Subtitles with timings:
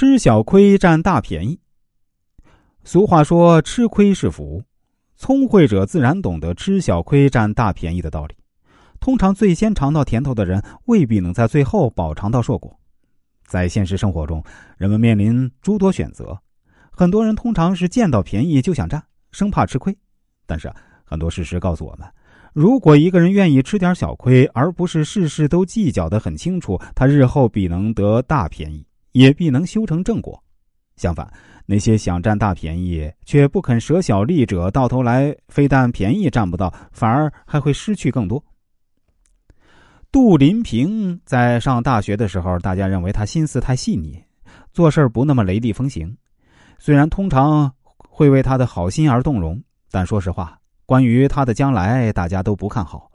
[0.00, 1.60] 吃小亏占大便宜。
[2.84, 4.62] 俗话说：“吃亏是福。”
[5.14, 8.34] 聪慧者自然懂得吃小亏占大便宜的道理。
[8.98, 12.74] 通常最先尝到甜头的人，未必能在最后饱尝到硕果。
[13.46, 14.42] 在现实生活中，
[14.78, 16.40] 人们面临诸多选择，
[16.90, 19.94] 很多人通常是见到便宜就想占，生怕吃亏。
[20.46, 20.72] 但是
[21.04, 22.08] 很多事实告诉我们，
[22.54, 30.42] 如果一个人愿意吃点小亏，而不是事事都计较的很清楚，他日后必能得大便宜，也必能修成正果。
[30.96, 31.26] 相反，
[31.64, 38.42] 那些想占大便宜却不肯舍小利者，到头来非但便宜占不到，反而还会失去更多。
[40.12, 44.22] 杜林平在上大学的时候，大家认为他心思太细腻，
[44.72, 46.14] 做事不那么雷厉风行。
[46.78, 53.09] 虽然通常会为他的好心而动容，但说实话，关于他的将来，大家都不看好。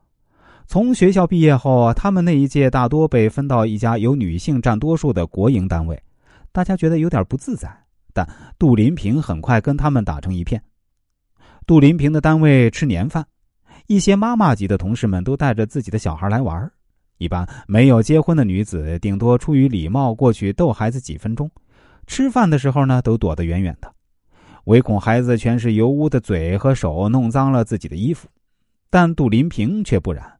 [0.68, 6.02] 从学校毕业后，他们那一届大多被分到一家由女性占多数的国营单位。
[6.52, 7.70] 大家觉得有点不自在，
[8.14, 10.62] 但杜林平很快跟他们打成一片。
[11.68, 13.26] 杜林平的单位吃年饭，
[13.88, 16.72] 一些妈妈级的同事们都带着自己的小孩来玩。
[17.18, 21.50] 一般没有结婚的女子，顶多出于礼貌过去逗孩子几分钟。
[22.08, 23.92] 吃饭的时候呢，都躲得远远的，
[24.66, 28.28] 唯恐孩子全是油污的嘴和手弄脏了自己的衣服。
[28.90, 30.35] 但杜林平却不然，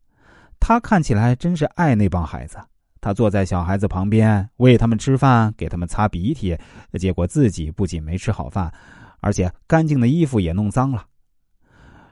[0.68, 2.58] 他看起来真是爱那帮孩子。
[3.00, 6.58] 他坐在小孩子旁边喂他们吃饭，给他们擦鼻涕，
[6.98, 8.74] 结果自己不仅没吃好饭，
[9.20, 11.06] 而且干净的衣服也弄脏了。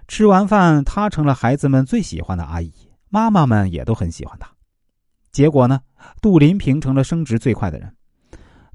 [0.07, 2.71] 吃完饭，他成了孩子们最喜欢的阿姨，
[3.09, 4.47] 妈妈们也都很喜欢他。
[5.31, 5.81] 结果呢，
[6.21, 7.91] 杜林平成了升职最快的人。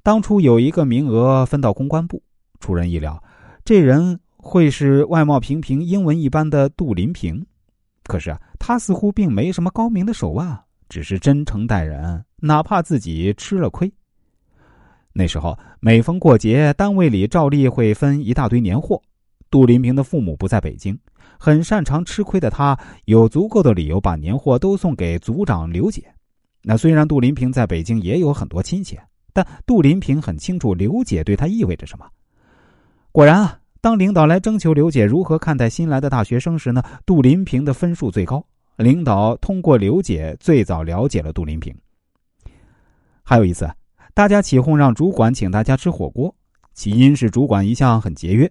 [0.02, 2.20] 当初有一个名额分到公关部，
[2.58, 3.22] 出人意料，
[3.64, 7.46] 这人会是外貌平平、英文一般的杜林平。
[8.08, 10.58] 可是啊，他似乎并没什么高明的手腕。
[10.88, 13.92] 只是真诚待人，哪怕自己吃了亏。
[15.12, 18.98] 那时候每逢过节，单位里照例会分一大堆年货。
[19.50, 20.98] 杜林平的父母不在北京，
[21.38, 26.10] 很擅长吃亏的他，有足够的理由把年货都送给组长刘姐。
[26.62, 28.98] 那虽然杜林平在北京也有很多亲戚，
[29.34, 32.06] 但杜林平很清楚刘姐对他意味着什么。
[33.12, 38.44] 果然啊，当领导来征求刘姐如何看待新来的大学生时呢，杜林平的分数最高。
[38.76, 41.74] 领导通过刘姐最早了解了杜林平。
[43.24, 43.68] 还有一次，
[44.14, 46.34] 大家起哄让主管请大家吃火锅，
[46.74, 48.50] 起因是主管一向很节约，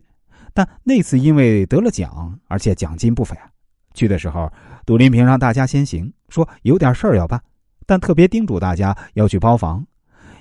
[0.53, 3.49] 但那次因为得了奖，而且奖金不菲啊，
[3.93, 4.51] 去的时候，
[4.85, 7.41] 杜林平让大家先行，说有点事儿要办，
[7.85, 9.85] 但特别叮嘱大家要去包房，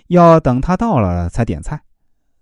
[0.09, 1.81] 要等他到了才点菜。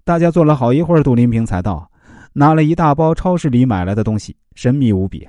[0.03, 1.91] 大家坐了好一会儿，杜林平才到，
[2.35, 5.27] 拿了一大包超市里买来的东西，神秘无比。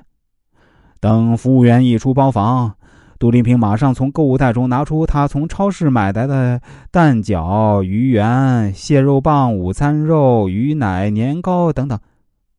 [1.00, 2.76] 等服务员一出包房，
[3.20, 6.60] 杜林平马上从购物袋中拿出他从超市买来的
[6.92, 11.98] 蛋饺、鱼圆、蟹肉棒、午餐肉、鱼奶、年糕等等。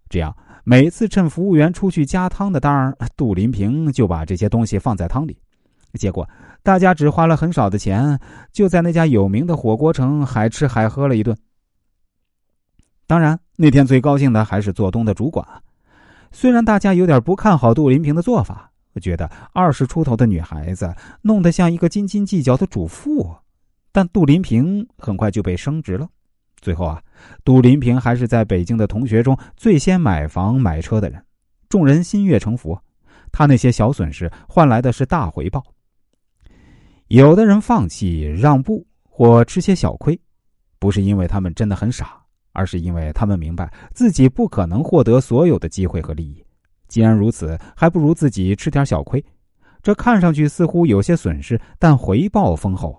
[0.09, 5.37] 这样，每次趁服务员出去加汤的当儿，杜林平就把这些东西放在汤里。
[5.95, 6.29] 结果，
[6.63, 8.19] 大家只花了很少的钱，
[8.53, 11.37] 就在那家有名的火锅城海吃海喝了一顿。
[13.09, 15.47] 当然，那天最高兴的还是做东的主管。
[16.31, 23.35] 虽然大家有点不看好杜林平的做法，觉得二十出头的女孩子弄得像一个斤斤计较的主妇，
[23.93, 26.09] 但杜林平很快就被升职了。
[26.61, 27.03] 最后啊，
[27.45, 31.23] 杜林平还是在北京的同学中最先买房买车的人，
[31.69, 32.79] 众人心悦诚服。
[33.33, 35.63] 他那些小损失换来的是大回报。
[37.09, 40.19] 有的人放弃让步或吃些小亏，
[40.79, 42.21] 不是因为他们真的很傻。
[42.57, 46.43] 而是因为他们明白自己不可能获得所有的机会和利益，
[46.89, 49.23] 既然如此，还不如自己吃点小亏。
[49.83, 52.99] 这看上去似乎有些损失，但回报丰厚。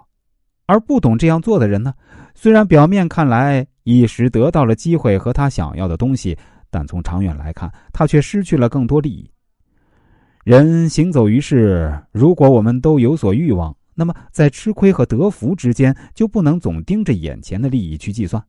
[0.67, 1.93] 而不懂这样做的人呢？
[2.35, 6.37] 虽然表面看来一时得到了机会和他想要的东西，
[6.69, 9.29] 但从长远来看，他却失去了更多利益。
[10.43, 18.41] 人行走于世，如果我们都有所欲望，那么在吃亏和得福之间，就不能总盯着眼前的利益去计算。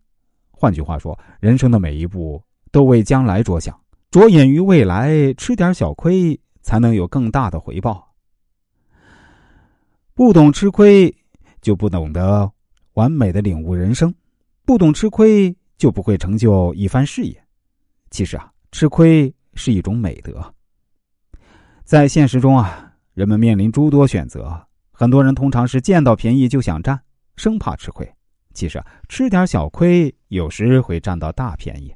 [0.60, 8.12] 换句话说，人生的每一步都为将来着想，着眼于未来，吃点小亏才能有更大的回报。
[10.14, 11.14] 不懂吃亏，
[11.60, 12.50] 就不懂得
[12.94, 14.10] 完美的领悟人生；
[14.64, 17.40] 不懂吃亏，就不会成就一番事业。
[18.10, 20.42] 其实啊，吃亏是一种美德。
[21.84, 24.60] 在现实中啊，人们面临诸多选择，
[24.90, 27.00] 很多人通常是见到便宜就想占，
[27.36, 28.12] 生怕吃亏。
[28.58, 31.94] 其实，吃点小亏，有时会占到大便宜。